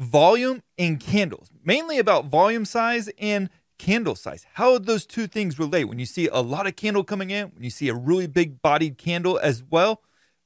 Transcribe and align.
volume 0.00 0.62
and 0.78 0.98
candles, 0.98 1.50
mainly 1.62 1.98
about 1.98 2.26
volume 2.26 2.64
size 2.64 3.10
and 3.18 3.50
candle 3.78 4.14
size. 4.14 4.46
How 4.54 4.78
those 4.78 5.06
two 5.06 5.26
things 5.26 5.58
relate? 5.58 5.84
When 5.84 5.98
you 5.98 6.06
see 6.06 6.26
a 6.28 6.40
lot 6.40 6.66
of 6.66 6.74
candle 6.74 7.04
coming 7.04 7.30
in, 7.30 7.48
when 7.54 7.62
you 7.62 7.70
see 7.70 7.88
a 7.88 7.94
really 7.94 8.26
big 8.26 8.62
bodied 8.62 8.98
candle 8.98 9.38
as 9.38 9.62
well, 9.62 10.02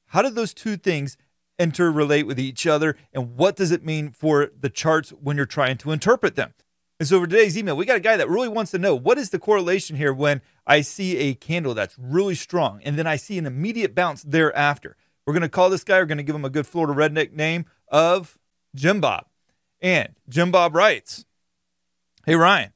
how 0.07 0.21
do 0.21 0.29
those 0.29 0.53
two 0.53 0.75
things 0.77 1.17
interrelate 1.59 2.27
with 2.27 2.39
each 2.39 2.67
other? 2.67 2.97
And 3.13 3.37
what 3.37 3.55
does 3.55 3.71
it 3.71 3.85
mean 3.85 4.11
for 4.11 4.51
the 4.59 4.69
charts 4.69 5.09
when 5.11 5.37
you're 5.37 5.45
trying 5.45 5.77
to 5.77 5.91
interpret 5.91 6.35
them? 6.35 6.53
And 6.99 7.07
so 7.07 7.19
for 7.19 7.27
today's 7.27 7.57
email, 7.57 7.75
we 7.75 7.85
got 7.85 7.97
a 7.97 8.01
guy 8.01 8.17
that 8.17 8.29
really 8.29 8.47
wants 8.47 8.71
to 8.71 8.77
know 8.77 8.95
what 8.95 9.17
is 9.17 9.29
the 9.29 9.39
correlation 9.39 9.95
here 9.95 10.13
when 10.13 10.41
I 10.67 10.81
see 10.81 11.17
a 11.17 11.33
candle 11.33 11.73
that's 11.73 11.97
really 11.97 12.35
strong 12.35 12.81
and 12.83 12.97
then 12.97 13.07
I 13.07 13.15
see 13.15 13.37
an 13.37 13.45
immediate 13.45 13.95
bounce 13.95 14.23
thereafter. 14.23 14.95
We're 15.25 15.33
going 15.33 15.41
to 15.41 15.49
call 15.49 15.69
this 15.69 15.83
guy, 15.83 15.99
we're 15.99 16.05
going 16.05 16.19
to 16.19 16.23
give 16.23 16.35
him 16.35 16.45
a 16.45 16.49
good 16.49 16.67
Florida 16.67 16.93
redneck 16.93 17.31
name 17.33 17.65
of 17.89 18.37
Jim 18.75 19.01
Bob. 19.01 19.25
And 19.85 20.15
Jim 20.27 20.49
Bob 20.49 20.73
writes 20.73 21.25
Hey, 22.25 22.33
Ryan, 22.35 22.73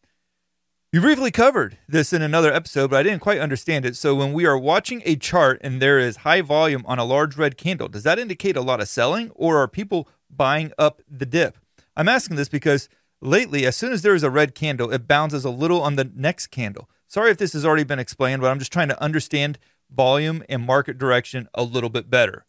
you 0.94 1.02
briefly 1.02 1.32
covered 1.32 1.80
this 1.88 2.14
in 2.14 2.22
another 2.22 2.54
episode, 2.54 2.92
but 2.92 3.00
I 3.00 3.04
didn't 3.04 3.22
quite 3.22 3.40
understand 3.40 3.84
it. 3.84 3.96
So, 3.96 4.14
when 4.14 4.32
we 4.32 4.46
are 4.46 4.60
watching 4.60 5.02
a 5.06 5.16
chart 5.16 5.60
and 5.64 5.82
there 5.82 5.98
is 5.98 6.18
high 6.18 6.42
volume 6.42 6.84
on 6.86 7.00
a 7.00 7.04
large 7.04 7.36
red 7.36 7.58
candle, 7.58 7.88
does 7.88 8.04
that 8.04 8.20
indicate 8.20 8.56
a 8.56 8.62
lot 8.62 8.80
of 8.80 8.88
selling 8.88 9.32
or 9.34 9.58
are 9.58 9.68
people 9.68 10.08
buying 10.30 10.72
up 10.78 11.02
the 11.10 11.26
dip? 11.26 11.58
I'm 11.98 12.08
asking 12.08 12.36
this 12.36 12.48
because 12.48 12.90
lately, 13.22 13.66
as 13.66 13.76
soon 13.76 13.92
as 13.92 14.04
there 14.04 14.14
is 14.14 14.22
a 14.22 14.30
red 14.30 14.54
candle, 14.54 14.92
it 14.92 15.08
bounces 15.08 15.44
a 15.44 15.50
little 15.50 15.82
on 15.82 15.96
the 15.96 16.12
next 16.16 16.52
candle. 16.52 16.92
Sorry 17.08 17.32
if 17.32 17.38
this 17.38 17.54
has 17.54 17.66
already 17.66 17.86
been 17.86 17.98
explained, 17.98 18.44
but 18.44 18.52
I'm 18.52 18.60
just 18.60 18.72
trying 18.72 18.90
to 18.90 19.02
understand 19.02 19.58
volume 19.90 20.44
and 20.48 20.62
market 20.62 21.00
direction 21.00 21.50
a 21.56 21.64
little 21.64 21.90
bit 21.90 22.12
better. 22.12 22.46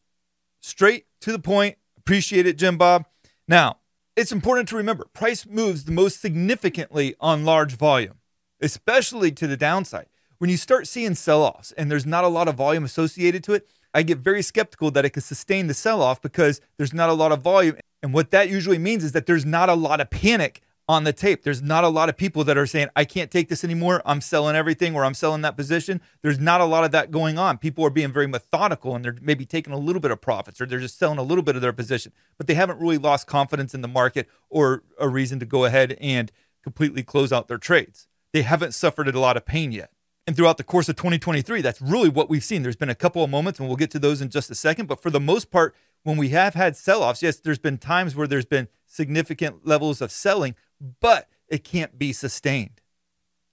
Straight 0.61 1.07
to 1.23 1.33
the 1.33 1.39
point. 1.39 1.79
Appreciate 1.97 2.47
it, 2.47 2.59
Jim 2.59 2.77
Bob. 2.77 3.07
Now, 3.49 3.80
it's 4.21 4.33
important 4.33 4.69
to 4.69 4.77
remember 4.77 5.07
price 5.15 5.47
moves 5.47 5.85
the 5.85 5.93
most 5.93 6.21
significantly 6.21 7.15
on 7.21 7.47
large 7.47 7.73
volume, 7.73 8.19
especially 8.61 9.33
to 9.33 9.47
the 9.47 9.57
downside. 9.57 10.09
When 10.37 10.51
you 10.51 10.59
start 10.59 10.87
seeing 10.87 11.15
sell 11.15 11.43
offs 11.43 11.73
and 11.73 11.91
there's 11.91 12.05
not 12.05 12.25
a 12.25 12.29
lot 12.29 12.47
of 12.47 12.55
volume 12.55 12.85
associated 12.85 13.43
to 13.45 13.55
it, 13.55 13.67
I 13.95 14.03
get 14.03 14.19
very 14.19 14.43
skeptical 14.43 14.91
that 14.91 15.07
it 15.07 15.11
could 15.11 15.23
sustain 15.23 15.69
the 15.69 15.75
sell 15.75 16.03
off 16.03 16.21
because 16.21 16.61
there's 16.77 16.93
not 16.93 17.09
a 17.09 17.15
lot 17.15 17.33
of 17.33 17.41
volume. 17.41 17.77
And 18.03 18.13
what 18.13 18.31
that 18.33 18.51
usually 18.51 18.77
means 18.77 19.05
is 19.05 19.13
that 19.13 19.25
there's 19.25 19.47
not 19.47 19.71
a 19.71 19.75
lot 19.75 20.03
of 20.03 20.11
panic 20.11 20.61
on 20.91 21.05
the 21.05 21.13
tape. 21.13 21.45
There's 21.45 21.63
not 21.63 21.85
a 21.85 21.89
lot 21.89 22.09
of 22.09 22.17
people 22.17 22.43
that 22.43 22.59
are 22.59 22.67
saying, 22.67 22.89
I 22.97 23.05
can't 23.05 23.31
take 23.31 23.49
this 23.49 23.63
anymore. 23.63 24.03
I'm 24.05 24.21
selling 24.21 24.57
everything 24.57 24.97
or 24.97 25.05
I'm 25.05 25.15
selling 25.15 25.43
that 25.43 25.57
position. 25.57 26.01
There's 26.23 26.41
not 26.41 26.61
a 26.61 26.65
lot 26.65 26.83
of 26.83 26.91
that 26.91 27.13
going 27.13 27.39
on. 27.39 27.59
People 27.59 27.87
are 27.87 27.91
being 27.91 28.11
very 28.13 28.27
methodical 28.27 28.97
and 28.97 29.05
they're 29.05 29.17
maybe 29.23 29.47
taking 29.47 29.73
a 29.73 29.79
little 29.79 30.01
bit 30.01 30.11
of 30.11 30.21
profits 30.21 30.61
or 30.61 30.67
they're 30.67 30.81
just 30.81 30.99
selling 30.99 31.21
a 31.21 31.23
little 31.23 31.45
bit 31.45 31.55
of 31.55 31.63
their 31.63 31.73
position, 31.73 32.11
but 32.37 32.49
they 32.49 32.55
haven't 32.55 32.81
really 32.81 32.99
lost 32.99 33.29
confidence 33.29 33.73
in 33.73 33.83
the 33.83 33.89
market 33.89 34.29
or 34.49 34.83
a 34.99 35.09
reason 35.09 35.39
to 35.39 35.47
go 35.47 35.65
ahead 35.65 35.97
and 36.01 36.33
completely 36.65 37.05
close 37.05 37.31
out 37.31 37.47
their 37.47 37.57
trades. 37.57 38.09
They 38.33 38.43
haven't 38.43 38.75
suffered 38.75 39.07
a 39.07 39.21
lot 39.21 39.37
of 39.37 39.47
pain 39.47 39.71
yet. 39.71 39.93
And 40.27 40.37
throughout 40.37 40.57
the 40.57 40.65
course 40.65 40.89
of 40.89 40.97
2023, 40.97 41.63
that's 41.63 41.81
really 41.81 42.09
what 42.09 42.29
we've 42.29 42.43
seen. 42.43 42.63
There's 42.63 42.75
been 42.75 42.91
a 42.91 42.95
couple 42.97 43.23
of 43.25 43.31
moments, 43.31 43.59
and 43.59 43.69
we'll 43.69 43.77
get 43.77 43.91
to 43.93 43.99
those 43.99 44.21
in 44.21 44.29
just 44.29 44.51
a 44.51 44.55
second. 44.55 44.87
But 44.87 45.03
for 45.03 45.11
the 45.11 45.19
most 45.19 45.51
part, 45.51 45.75
when 46.03 46.17
we 46.17 46.29
have 46.29 46.55
had 46.55 46.77
sell 46.77 47.03
offs, 47.03 47.23
yes, 47.23 47.41
there's 47.41 47.59
been 47.59 47.79
times 47.79 48.15
where 48.15 48.27
there's 48.27 48.45
been 48.45 48.69
significant 48.87 49.67
levels 49.67 50.01
of 50.01 50.11
selling, 50.13 50.55
but 51.01 51.29
it 51.49 51.65
can't 51.65 51.99
be 51.99 52.13
sustained. 52.13 52.81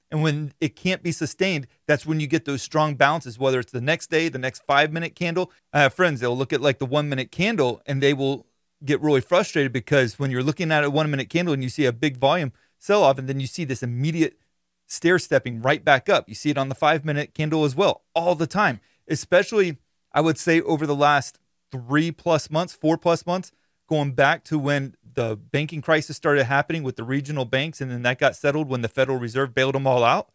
And 0.10 0.24
when 0.24 0.54
it 0.62 0.76
can't 0.76 1.04
be 1.04 1.12
sustained, 1.12 1.68
that's 1.86 2.06
when 2.06 2.20
you 2.20 2.28
get 2.28 2.46
those 2.46 2.62
strong 2.62 2.96
bounces, 2.96 3.38
whether 3.38 3.60
it's 3.60 3.74
the 3.74 3.82
next 3.82 4.10
day, 4.10 4.30
the 4.30 4.38
next 4.38 4.64
five 4.66 4.94
minute 4.94 5.16
candle. 5.16 5.52
I 5.74 5.82
have 5.82 5.94
friends, 5.94 6.22
they'll 6.22 6.38
look 6.38 6.54
at 6.54 6.62
like 6.62 6.80
the 6.80 6.86
one 6.86 7.10
minute 7.10 7.32
candle 7.32 7.82
and 7.86 8.02
they 8.02 8.14
will 8.14 8.46
get 8.86 9.02
really 9.02 9.22
frustrated 9.22 9.74
because 9.74 10.18
when 10.18 10.32
you're 10.32 10.44
looking 10.44 10.72
at 10.72 10.84
a 10.84 10.90
one 10.90 11.12
minute 11.12 11.30
candle 11.30 11.54
and 11.54 11.64
you 11.64 11.70
see 11.70 11.86
a 11.86 11.92
big 11.92 12.18
volume 12.18 12.54
sell 12.80 13.04
off, 13.04 13.18
and 13.18 13.28
then 13.28 13.40
you 13.40 13.48
see 13.48 13.66
this 13.66 13.84
immediate 13.84 14.38
stair 14.86 15.20
stepping 15.20 15.62
right 15.62 15.84
back 15.84 16.08
up. 16.08 16.30
You 16.30 16.36
see 16.36 16.52
it 16.52 16.58
on 16.58 16.70
the 16.70 16.76
five 16.76 17.04
minute 17.04 17.34
candle 17.34 17.66
as 17.66 17.76
well, 17.76 18.04
all 18.16 18.36
the 18.36 18.48
time, 18.48 18.80
especially, 19.08 19.78
I 20.14 20.22
would 20.22 20.38
say, 20.38 20.62
over 20.62 20.86
the 20.86 20.96
last 20.96 21.40
three 21.72 22.12
plus 22.12 22.50
months, 22.50 22.74
four 22.74 22.98
plus 22.98 23.26
months, 23.26 23.52
going 23.88 24.12
back 24.12 24.44
to 24.46 24.60
when 24.60 24.96
the 25.18 25.36
banking 25.36 25.82
crisis 25.82 26.16
started 26.16 26.44
happening 26.44 26.84
with 26.84 26.96
the 26.96 27.04
regional 27.04 27.46
banks, 27.46 27.82
and 27.82 27.90
then 27.90 28.04
that 28.04 28.20
got 28.20 28.36
settled 28.36 28.70
when 28.70 28.82
the 28.82 28.88
Federal 28.88 29.18
Reserve 29.18 29.56
bailed 29.56 29.76
them 29.76 29.88
all 29.88 30.04
out. 30.04 30.30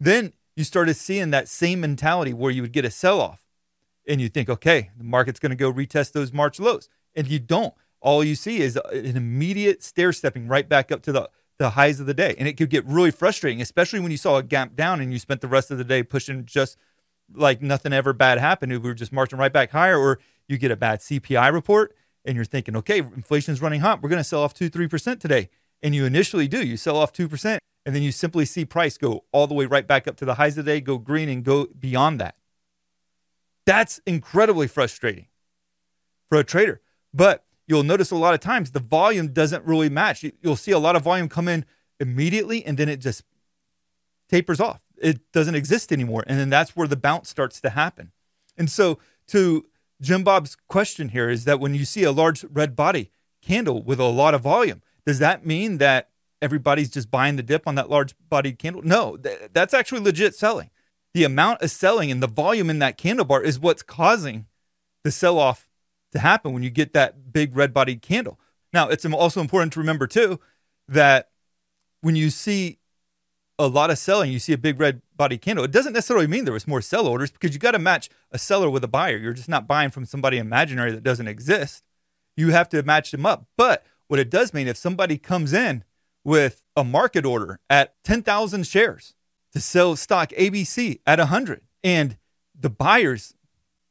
Then 0.00 0.32
you 0.56 0.64
started 0.64 0.94
seeing 0.94 1.30
that 1.30 1.48
same 1.48 1.80
mentality 1.80 2.32
where 2.32 2.50
you 2.50 2.62
would 2.62 2.72
get 2.72 2.84
a 2.84 2.90
sell 2.90 3.20
off 3.20 3.46
and 4.08 4.20
you 4.20 4.28
think, 4.28 4.48
okay, 4.48 4.90
the 4.96 5.04
market's 5.04 5.38
going 5.38 5.50
to 5.50 5.56
go 5.56 5.72
retest 5.72 6.12
those 6.12 6.32
March 6.32 6.58
lows. 6.58 6.88
And 7.14 7.28
you 7.28 7.38
don't. 7.38 7.74
All 8.00 8.24
you 8.24 8.34
see 8.34 8.60
is 8.60 8.76
an 8.76 9.16
immediate 9.16 9.82
stair 9.82 10.12
stepping 10.12 10.48
right 10.48 10.68
back 10.68 10.90
up 10.90 11.02
to 11.02 11.12
the, 11.12 11.30
the 11.58 11.70
highs 11.70 12.00
of 12.00 12.06
the 12.06 12.14
day. 12.14 12.34
And 12.38 12.48
it 12.48 12.56
could 12.56 12.70
get 12.70 12.84
really 12.86 13.10
frustrating, 13.10 13.60
especially 13.60 14.00
when 14.00 14.10
you 14.10 14.16
saw 14.16 14.38
a 14.38 14.42
gap 14.42 14.74
down 14.74 15.00
and 15.00 15.12
you 15.12 15.18
spent 15.18 15.40
the 15.40 15.48
rest 15.48 15.70
of 15.70 15.78
the 15.78 15.84
day 15.84 16.02
pushing 16.02 16.46
just 16.46 16.78
like 17.32 17.62
nothing 17.62 17.92
ever 17.92 18.12
bad 18.12 18.38
happened. 18.38 18.72
We 18.72 18.78
were 18.78 18.94
just 18.94 19.12
marching 19.12 19.38
right 19.38 19.52
back 19.52 19.70
higher, 19.70 19.98
or 19.98 20.18
you 20.48 20.58
get 20.58 20.70
a 20.72 20.76
bad 20.76 21.00
CPI 21.00 21.52
report 21.52 21.94
and 22.24 22.36
you're 22.36 22.44
thinking, 22.44 22.76
okay, 22.76 22.98
inflation's 22.98 23.62
running 23.62 23.80
hot. 23.80 24.02
We're 24.02 24.08
going 24.08 24.20
to 24.20 24.24
sell 24.24 24.42
off 24.42 24.54
2 24.54 24.70
3% 24.70 25.20
today. 25.20 25.48
And 25.82 25.94
you 25.94 26.04
initially 26.04 26.46
do. 26.46 26.64
You 26.64 26.76
sell 26.76 26.96
off 26.96 27.12
2%, 27.12 27.58
and 27.86 27.94
then 27.94 28.02
you 28.02 28.12
simply 28.12 28.44
see 28.44 28.64
price 28.64 28.98
go 28.98 29.24
all 29.32 29.46
the 29.46 29.54
way 29.54 29.64
right 29.64 29.86
back 29.86 30.06
up 30.06 30.16
to 30.16 30.24
the 30.24 30.34
highs 30.34 30.58
of 30.58 30.64
the 30.66 30.72
day, 30.72 30.80
go 30.80 30.98
green, 30.98 31.28
and 31.28 31.42
go 31.42 31.66
beyond 31.66 32.20
that. 32.20 32.36
That's 33.64 34.00
incredibly 34.06 34.66
frustrating 34.66 35.26
for 36.28 36.38
a 36.38 36.44
trader. 36.44 36.80
But 37.14 37.44
you'll 37.66 37.82
notice 37.82 38.10
a 38.10 38.16
lot 38.16 38.34
of 38.34 38.40
times 38.40 38.72
the 38.72 38.80
volume 38.80 39.28
doesn't 39.28 39.64
really 39.64 39.88
match. 39.88 40.24
You'll 40.42 40.56
see 40.56 40.72
a 40.72 40.78
lot 40.78 40.96
of 40.96 41.02
volume 41.02 41.28
come 41.28 41.48
in 41.48 41.64
immediately, 41.98 42.64
and 42.64 42.76
then 42.76 42.88
it 42.88 42.98
just 42.98 43.24
tapers 44.28 44.60
off. 44.60 44.80
It 45.00 45.32
doesn't 45.32 45.54
exist 45.54 45.92
anymore. 45.92 46.24
And 46.26 46.38
then 46.38 46.50
that's 46.50 46.76
where 46.76 46.86
the 46.86 46.96
bounce 46.96 47.30
starts 47.30 47.60
to 47.62 47.70
happen. 47.70 48.12
And 48.58 48.70
so 48.70 48.98
to 49.28 49.66
Jim 50.00 50.24
Bob's 50.24 50.56
question 50.68 51.10
here 51.10 51.28
is 51.28 51.44
that 51.44 51.60
when 51.60 51.74
you 51.74 51.84
see 51.84 52.04
a 52.04 52.12
large 52.12 52.44
red 52.44 52.74
body 52.74 53.10
candle 53.42 53.82
with 53.82 54.00
a 54.00 54.04
lot 54.04 54.34
of 54.34 54.42
volume, 54.42 54.82
does 55.06 55.18
that 55.18 55.44
mean 55.44 55.78
that 55.78 56.10
everybody's 56.40 56.90
just 56.90 57.10
buying 57.10 57.36
the 57.36 57.42
dip 57.42 57.66
on 57.66 57.74
that 57.74 57.90
large 57.90 58.14
bodied 58.28 58.58
candle? 58.58 58.82
No, 58.82 59.16
th- 59.16 59.50
that's 59.52 59.74
actually 59.74 60.00
legit 60.00 60.34
selling. 60.34 60.70
The 61.12 61.24
amount 61.24 61.62
of 61.62 61.70
selling 61.70 62.10
and 62.10 62.22
the 62.22 62.26
volume 62.28 62.70
in 62.70 62.78
that 62.78 62.96
candle 62.96 63.24
bar 63.24 63.42
is 63.42 63.58
what's 63.58 63.82
causing 63.82 64.46
the 65.04 65.10
sell 65.10 65.38
off 65.38 65.68
to 66.12 66.18
happen 66.18 66.52
when 66.52 66.62
you 66.62 66.70
get 66.70 66.92
that 66.92 67.32
big 67.32 67.56
red 67.56 67.74
bodied 67.74 68.02
candle. 68.02 68.38
Now, 68.72 68.88
it's 68.88 69.04
also 69.04 69.40
important 69.40 69.72
to 69.74 69.80
remember 69.80 70.06
too 70.06 70.40
that 70.88 71.30
when 72.00 72.16
you 72.16 72.30
see 72.30 72.78
a 73.60 73.66
lot 73.66 73.90
of 73.90 73.98
selling, 73.98 74.32
you 74.32 74.38
see 74.38 74.54
a 74.54 74.58
big 74.58 74.80
red 74.80 75.02
body 75.16 75.36
candle. 75.36 75.64
It 75.64 75.70
doesn't 75.70 75.92
necessarily 75.92 76.26
mean 76.26 76.44
there 76.44 76.54
was 76.54 76.66
more 76.66 76.80
sell 76.80 77.06
orders 77.06 77.30
because 77.30 77.52
you 77.52 77.60
got 77.60 77.72
to 77.72 77.78
match 77.78 78.08
a 78.32 78.38
seller 78.38 78.70
with 78.70 78.82
a 78.82 78.88
buyer. 78.88 79.18
You're 79.18 79.34
just 79.34 79.50
not 79.50 79.66
buying 79.66 79.90
from 79.90 80.06
somebody 80.06 80.38
imaginary 80.38 80.92
that 80.92 81.02
doesn't 81.02 81.28
exist. 81.28 81.84
You 82.36 82.50
have 82.52 82.70
to 82.70 82.82
match 82.82 83.10
them 83.10 83.26
up. 83.26 83.46
But 83.58 83.84
what 84.08 84.18
it 84.18 84.30
does 84.30 84.54
mean 84.54 84.66
if 84.66 84.78
somebody 84.78 85.18
comes 85.18 85.52
in 85.52 85.84
with 86.24 86.64
a 86.74 86.82
market 86.82 87.26
order 87.26 87.60
at 87.68 88.02
10,000 88.02 88.66
shares 88.66 89.14
to 89.52 89.60
sell 89.60 89.94
stock 89.94 90.30
ABC 90.30 91.00
at 91.06 91.18
100 91.18 91.60
and 91.84 92.16
the 92.58 92.70
buyers 92.70 93.34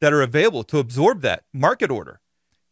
that 0.00 0.12
are 0.12 0.22
available 0.22 0.64
to 0.64 0.78
absorb 0.78 1.20
that 1.20 1.44
market 1.52 1.92
order, 1.92 2.20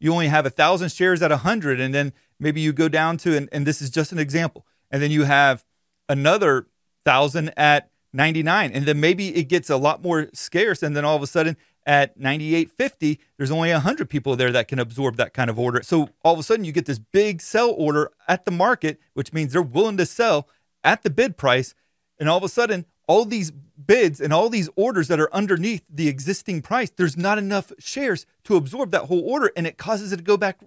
you 0.01 0.13
only 0.13 0.29
have 0.29 0.47
a 0.47 0.51
thousand 0.51 0.91
shares 0.91 1.23
at 1.23 1.31
100 1.31 1.79
and 1.79 1.95
then 1.95 2.13
maybe 2.41 2.61
you 2.61 2.73
go 2.73 2.89
down 2.89 3.17
to 3.19 3.37
and, 3.37 3.49
and 3.53 3.67
this 3.67 3.81
is 3.81 3.89
just 3.89 4.11
an 4.11 4.19
example 4.19 4.67
and 4.91 5.01
then 5.01 5.13
you 5.13 5.25
have 5.25 5.65
another 6.09 6.67
thousand 7.09 7.51
at 7.57 7.91
99 8.13 8.71
and 8.71 8.85
then 8.85 9.01
maybe 9.01 9.35
it 9.35 9.45
gets 9.45 9.71
a 9.71 9.79
lot 9.79 10.03
more 10.03 10.29
scarce 10.35 10.83
and 10.83 10.95
then 10.95 11.07
all 11.07 11.17
of 11.17 11.23
a 11.23 11.27
sudden 11.27 11.57
at 11.87 12.19
98.50 12.19 13.19
there's 13.39 13.51
only 13.51 13.73
100 13.73 14.11
people 14.11 14.37
there 14.37 14.53
that 14.53 14.69
can 14.69 14.79
absorb 14.79 15.17
that 15.17 15.33
kind 15.33 15.49
of 15.49 15.59
order. 15.59 15.81
So 15.83 16.11
all 16.23 16.35
of 16.35 16.39
a 16.39 16.43
sudden 16.43 16.67
you 16.67 16.73
get 16.73 16.85
this 16.85 16.99
big 16.99 17.41
sell 17.41 17.71
order 17.71 18.11
at 18.29 18.45
the 18.45 18.51
market 18.51 19.01
which 19.15 19.33
means 19.33 19.55
they're 19.55 19.63
willing 19.63 19.97
to 19.97 20.05
sell 20.05 20.49
at 20.85 21.03
the 21.03 21.09
bid 21.09 21.39
price. 21.39 21.75
And 22.21 22.29
all 22.29 22.37
of 22.37 22.45
a 22.45 22.49
sudden 22.51 22.85
all 23.07 23.25
these 23.25 23.53
bids 23.53 24.21
and 24.21 24.31
all 24.31 24.51
these 24.51 24.69
orders 24.77 25.09
that 25.09 25.19
are 25.19 25.33
underneath 25.33 25.83
the 25.89 26.09
existing 26.09 26.61
price 26.61 26.91
there's 26.91 27.17
not 27.17 27.39
enough 27.39 27.73
shares 27.79 28.27
to 28.45 28.57
absorb 28.57 28.91
that 28.91 29.05
whole 29.05 29.23
order 29.23 29.51
and 29.57 29.67
it 29.67 29.79
causes 29.79 30.13
it 30.13 30.19
to 30.19 30.23
go 30.23 30.37
back 30.37 30.61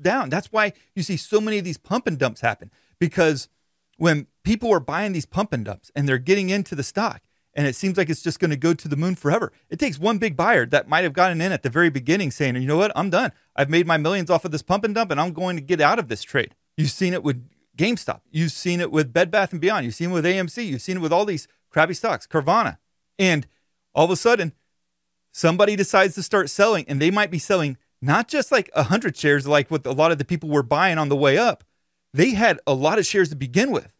down. 0.00 0.30
That's 0.30 0.52
why 0.52 0.74
you 0.94 1.02
see 1.02 1.16
so 1.16 1.40
many 1.40 1.58
of 1.58 1.64
these 1.64 1.78
pump 1.78 2.06
and 2.06 2.16
dumps 2.16 2.40
happen 2.40 2.70
because 3.00 3.48
when 3.98 4.26
people 4.44 4.72
are 4.72 4.80
buying 4.80 5.12
these 5.12 5.26
pump 5.26 5.52
and 5.52 5.64
dumps 5.64 5.90
and 5.94 6.08
they're 6.08 6.18
getting 6.18 6.48
into 6.48 6.74
the 6.74 6.82
stock 6.82 7.22
and 7.52 7.66
it 7.66 7.74
seems 7.74 7.98
like 7.98 8.08
it's 8.08 8.22
just 8.22 8.38
going 8.38 8.50
to 8.50 8.56
go 8.56 8.72
to 8.72 8.88
the 8.88 8.96
moon 8.96 9.16
forever. 9.16 9.52
It 9.68 9.78
takes 9.78 9.98
one 9.98 10.18
big 10.18 10.36
buyer 10.36 10.64
that 10.66 10.88
might 10.88 11.02
have 11.02 11.12
gotten 11.12 11.40
in 11.40 11.50
at 11.50 11.64
the 11.64 11.70
very 11.70 11.90
beginning 11.90 12.30
saying, 12.30 12.54
you 12.54 12.68
know 12.68 12.76
what, 12.76 12.92
I'm 12.94 13.10
done. 13.10 13.32
I've 13.56 13.68
made 13.68 13.86
my 13.86 13.96
millions 13.96 14.30
off 14.30 14.44
of 14.44 14.52
this 14.52 14.62
pump 14.62 14.84
and 14.84 14.94
dump 14.94 15.10
and 15.10 15.20
I'm 15.20 15.32
going 15.32 15.56
to 15.56 15.62
get 15.62 15.80
out 15.80 15.98
of 15.98 16.08
this 16.08 16.22
trade. 16.22 16.54
You've 16.76 16.90
seen 16.90 17.12
it 17.12 17.24
with 17.24 17.48
GameStop. 17.76 18.20
You've 18.30 18.52
seen 18.52 18.80
it 18.80 18.92
with 18.92 19.12
Bed 19.12 19.30
Bath 19.30 19.50
and 19.52 19.60
Beyond. 19.60 19.84
You've 19.84 19.94
seen 19.94 20.10
it 20.10 20.14
with 20.14 20.24
AMC. 20.24 20.66
You've 20.66 20.82
seen 20.82 20.98
it 20.98 21.00
with 21.00 21.12
all 21.12 21.24
these 21.24 21.48
crappy 21.70 21.94
stocks, 21.94 22.26
Carvana. 22.26 22.78
And 23.18 23.46
all 23.94 24.04
of 24.04 24.10
a 24.12 24.16
sudden, 24.16 24.52
somebody 25.32 25.74
decides 25.74 26.14
to 26.14 26.22
start 26.22 26.50
selling 26.50 26.84
and 26.86 27.02
they 27.02 27.10
might 27.10 27.30
be 27.30 27.38
selling 27.38 27.76
not 28.00 28.28
just 28.28 28.52
like 28.52 28.70
100 28.74 29.16
shares 29.16 29.46
like 29.46 29.70
what 29.70 29.84
a 29.84 29.92
lot 29.92 30.12
of 30.12 30.18
the 30.18 30.24
people 30.24 30.48
were 30.48 30.62
buying 30.62 30.98
on 30.98 31.08
the 31.08 31.16
way 31.16 31.36
up. 31.36 31.64
They 32.18 32.30
had 32.30 32.58
a 32.66 32.74
lot 32.74 32.98
of 32.98 33.06
shares 33.06 33.28
to 33.28 33.36
begin 33.36 33.70
with. 33.70 33.94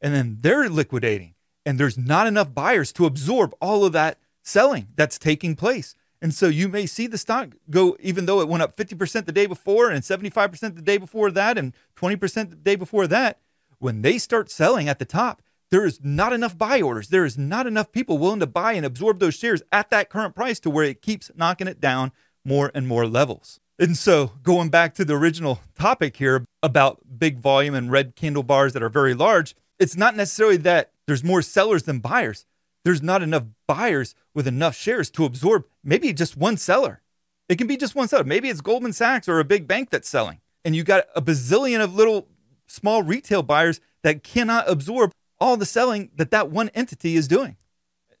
And 0.00 0.14
then 0.14 0.38
they're 0.40 0.70
liquidating 0.70 1.34
and 1.66 1.78
there's 1.78 1.98
not 1.98 2.26
enough 2.26 2.54
buyers 2.54 2.94
to 2.94 3.04
absorb 3.04 3.54
all 3.60 3.84
of 3.84 3.92
that 3.92 4.18
selling 4.42 4.88
that's 4.96 5.18
taking 5.18 5.54
place. 5.54 5.94
And 6.22 6.32
so 6.32 6.46
you 6.46 6.66
may 6.66 6.86
see 6.86 7.06
the 7.06 7.18
stock 7.18 7.56
go, 7.68 7.94
even 8.00 8.24
though 8.24 8.40
it 8.40 8.48
went 8.48 8.62
up 8.62 8.74
50% 8.74 9.26
the 9.26 9.32
day 9.32 9.44
before 9.44 9.90
and 9.90 10.02
75% 10.02 10.76
the 10.76 10.80
day 10.80 10.96
before 10.96 11.30
that 11.30 11.58
and 11.58 11.74
20% 11.94 12.48
the 12.48 12.56
day 12.56 12.74
before 12.74 13.06
that. 13.06 13.38
When 13.78 14.00
they 14.00 14.16
start 14.16 14.50
selling 14.50 14.88
at 14.88 14.98
the 14.98 15.04
top, 15.04 15.42
there 15.70 15.84
is 15.84 16.00
not 16.02 16.32
enough 16.32 16.56
buy 16.56 16.80
orders. 16.80 17.08
There 17.08 17.26
is 17.26 17.36
not 17.36 17.66
enough 17.66 17.92
people 17.92 18.16
willing 18.16 18.40
to 18.40 18.46
buy 18.46 18.72
and 18.72 18.86
absorb 18.86 19.18
those 19.18 19.34
shares 19.34 19.62
at 19.72 19.90
that 19.90 20.08
current 20.08 20.34
price 20.34 20.58
to 20.60 20.70
where 20.70 20.84
it 20.86 21.02
keeps 21.02 21.30
knocking 21.36 21.68
it 21.68 21.82
down 21.82 22.12
more 22.46 22.70
and 22.74 22.88
more 22.88 23.06
levels. 23.06 23.60
And 23.78 23.94
so, 23.94 24.32
going 24.42 24.70
back 24.70 24.94
to 24.94 25.04
the 25.04 25.14
original 25.14 25.60
topic 25.76 26.16
here 26.16 26.46
about 26.62 27.18
big 27.18 27.38
volume 27.38 27.74
and 27.74 27.90
red 27.90 28.16
candle 28.16 28.42
bars 28.42 28.72
that 28.72 28.82
are 28.82 28.88
very 28.88 29.14
large, 29.14 29.54
it's 29.78 29.96
not 29.96 30.16
necessarily 30.16 30.56
that 30.58 30.92
there's 31.06 31.24
more 31.24 31.42
sellers 31.42 31.84
than 31.84 32.00
buyers. 32.00 32.46
There's 32.84 33.02
not 33.02 33.22
enough 33.22 33.44
buyers 33.66 34.14
with 34.34 34.46
enough 34.46 34.76
shares 34.76 35.10
to 35.12 35.24
absorb 35.24 35.66
maybe 35.84 36.12
just 36.12 36.36
one 36.36 36.56
seller. 36.56 37.02
It 37.48 37.56
can 37.58 37.66
be 37.66 37.76
just 37.76 37.94
one 37.94 38.08
seller. 38.08 38.24
Maybe 38.24 38.48
it's 38.48 38.60
Goldman 38.60 38.92
Sachs 38.92 39.28
or 39.28 39.38
a 39.40 39.44
big 39.44 39.66
bank 39.66 39.90
that's 39.90 40.08
selling. 40.08 40.40
And 40.64 40.76
you 40.76 40.84
got 40.84 41.04
a 41.14 41.22
bazillion 41.22 41.82
of 41.82 41.94
little 41.94 42.28
small 42.66 43.02
retail 43.02 43.42
buyers 43.42 43.80
that 44.02 44.22
cannot 44.22 44.68
absorb 44.68 45.12
all 45.40 45.56
the 45.56 45.66
selling 45.66 46.10
that 46.16 46.30
that 46.30 46.50
one 46.50 46.68
entity 46.70 47.16
is 47.16 47.28
doing. 47.28 47.56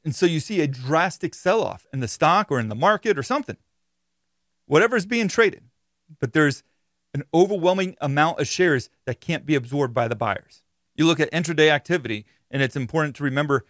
And 0.04 0.14
so 0.14 0.26
you 0.26 0.40
see 0.40 0.60
a 0.60 0.66
drastic 0.66 1.34
sell 1.34 1.62
off 1.62 1.86
in 1.92 2.00
the 2.00 2.08
stock 2.08 2.50
or 2.50 2.58
in 2.58 2.68
the 2.68 2.74
market 2.74 3.18
or 3.18 3.22
something, 3.22 3.56
whatever 4.66 4.96
is 4.96 5.06
being 5.06 5.28
traded. 5.28 5.64
But 6.20 6.32
there's 6.32 6.62
an 7.14 7.24
overwhelming 7.32 7.96
amount 8.00 8.40
of 8.40 8.46
shares 8.46 8.90
that 9.06 9.20
can't 9.20 9.46
be 9.46 9.54
absorbed 9.54 9.94
by 9.94 10.08
the 10.08 10.16
buyers. 10.16 10.62
You 10.94 11.06
look 11.06 11.20
at 11.20 11.30
intraday 11.30 11.70
activity, 11.70 12.26
and 12.50 12.62
it's 12.62 12.76
important 12.76 13.16
to 13.16 13.24
remember 13.24 13.64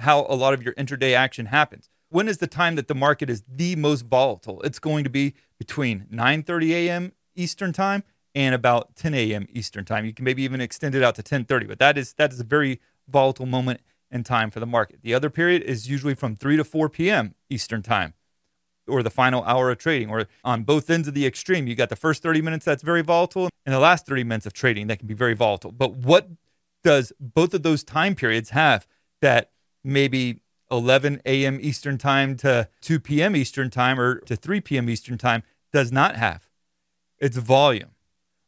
how 0.00 0.26
a 0.28 0.34
lot 0.34 0.54
of 0.54 0.62
your 0.62 0.74
intraday 0.74 1.14
action 1.14 1.46
happens. 1.46 1.88
When 2.08 2.28
is 2.28 2.38
the 2.38 2.46
time 2.46 2.76
that 2.76 2.88
the 2.88 2.94
market 2.94 3.30
is 3.30 3.42
the 3.48 3.76
most 3.76 4.02
volatile? 4.02 4.60
It's 4.62 4.78
going 4.78 5.04
to 5.04 5.10
be 5.10 5.34
between 5.58 6.06
9:30 6.12 6.70
a.m. 6.70 7.12
Eastern 7.34 7.72
time 7.72 8.04
and 8.34 8.54
about 8.54 8.96
10 8.96 9.14
a.m. 9.14 9.46
Eastern 9.52 9.84
time. 9.84 10.04
You 10.04 10.12
can 10.12 10.24
maybe 10.24 10.42
even 10.42 10.60
extend 10.60 10.94
it 10.94 11.02
out 11.02 11.14
to 11.16 11.22
10:30, 11.22 11.68
but 11.68 11.78
that 11.78 11.96
is 11.96 12.12
that 12.14 12.32
is 12.32 12.40
a 12.40 12.44
very 12.44 12.80
volatile 13.08 13.46
moment 13.46 13.80
in 14.10 14.24
time 14.24 14.50
for 14.50 14.60
the 14.60 14.66
market. 14.66 15.00
The 15.02 15.14
other 15.14 15.30
period 15.30 15.62
is 15.62 15.88
usually 15.88 16.14
from 16.14 16.36
3 16.36 16.56
to 16.56 16.64
4 16.64 16.88
p.m. 16.88 17.34
Eastern 17.50 17.82
time 17.82 18.14
or 18.86 19.02
the 19.02 19.10
final 19.10 19.42
hour 19.44 19.70
of 19.70 19.78
trading, 19.78 20.10
or 20.10 20.26
on 20.44 20.62
both 20.62 20.90
ends 20.90 21.08
of 21.08 21.14
the 21.14 21.26
extreme. 21.26 21.66
You 21.66 21.74
got 21.74 21.88
the 21.88 21.96
first 21.96 22.22
30 22.22 22.42
minutes 22.42 22.64
that's 22.64 22.82
very 22.82 23.02
volatile, 23.02 23.48
and 23.64 23.74
the 23.74 23.78
last 23.78 24.06
30 24.06 24.24
minutes 24.24 24.46
of 24.46 24.52
trading 24.52 24.86
that 24.88 24.98
can 24.98 25.08
be 25.08 25.14
very 25.14 25.34
volatile. 25.34 25.72
But 25.72 25.94
what 25.96 26.28
does 26.82 27.12
both 27.18 27.54
of 27.54 27.62
those 27.62 27.82
time 27.82 28.14
periods 28.14 28.50
have 28.50 28.86
that 29.20 29.50
maybe 29.82 30.40
11 30.70 31.22
a.m. 31.24 31.58
Eastern 31.60 31.98
time 31.98 32.36
to 32.36 32.68
2 32.82 33.00
p.m. 33.00 33.34
Eastern 33.36 33.70
time 33.70 33.98
or 33.98 34.20
to 34.20 34.36
3 34.36 34.60
p.m. 34.60 34.88
Eastern 34.88 35.18
time 35.18 35.42
does 35.72 35.90
not 35.90 36.16
have? 36.16 36.48
It's 37.18 37.36
volume. 37.36 37.90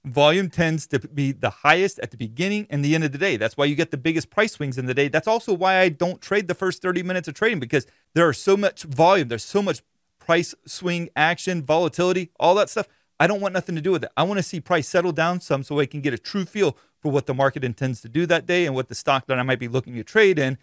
Volume 0.05 0.51
tends 0.51 0.87
to 0.89 1.01
be 1.01 1.33
the 1.33 1.51
highest 1.51 1.99
at 1.99 2.13
the 2.13 2.17
beginning 2.17 2.67
and 2.71 2.85
the 2.85 2.95
end 2.95 3.03
of 3.03 3.11
the 3.11 3.19
day. 3.19 3.37
That's 3.37 3.57
why 3.57 3.65
you 3.65 3.75
get 3.75 3.91
the 3.91 3.97
biggest 3.97 4.31
price 4.31 4.53
swings 4.53 4.79
in 4.79 4.87
the 4.87 4.95
day. 4.95 5.09
That's 5.09 5.27
also 5.27 5.53
why 5.53 5.79
I 5.79 5.89
don't 5.89 6.21
trade 6.21 6.47
the 6.47 6.55
first 6.55 6.81
30 6.81 7.03
minutes 7.03 7.27
of 7.27 7.35
trading 7.35 7.59
because 7.59 7.87
there 8.15 8.29
are 8.29 8.33
so 8.33 8.57
much 8.57 8.85
volume, 8.85 9.29
there's 9.29 9.45
so 9.45 9.63
much 9.63 9.83
price 10.27 10.57
swing 10.67 11.09
action, 11.15 11.63
volatility, 11.63 12.31
all 12.41 12.57
that 12.57 12.69
stuff. 12.69 12.89
I 13.21 13.29
don't 13.29 13.41
want 13.41 13.55
nothing 13.55 13.77
to 13.77 13.81
do 13.81 13.93
with 13.93 14.03
it. 14.03 14.11
I 14.17 14.25
want 14.25 14.39
to 14.39 14.43
see 14.43 14.61
price 14.61 14.89
settle 14.89 15.13
down 15.13 15.41
some 15.41 15.63
so 15.63 15.79
I 15.79 15.87
can 15.87 16.01
get 16.01 16.13
a 16.13 16.19
true 16.19 16.45
feel 16.45 16.77
for 17.01 17.13
what 17.13 17.27
the 17.27 17.33
market 17.33 17.63
intends 17.63 18.01
to 18.01 18.09
do 18.09 18.27
that 18.27 18.45
day 18.45 18.67
and 18.67 18.75
what 18.75 18.89
the 18.89 18.97
stock 18.97 19.27
that 19.27 19.39
I 19.39 19.45
might 19.45 19.61
be 19.61 19.69
looking 19.69 19.95
to 19.95 20.03
trade 20.03 20.39
in 20.39 20.59